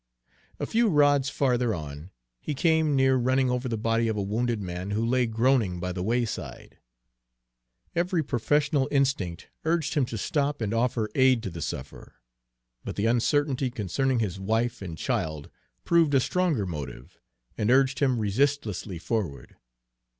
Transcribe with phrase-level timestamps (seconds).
[0.59, 2.09] A few rods farther on,
[2.39, 5.91] he came near running over the body of a wounded man who lay groaning by
[5.91, 6.79] the wayside.
[7.95, 12.15] Every professional instinct urged him to stop and offer aid to the sufferer;
[12.83, 15.51] but the uncertainty concerning his wife and child
[15.83, 17.19] proved a stronger motive
[17.55, 19.55] and urged him resistlessly forward.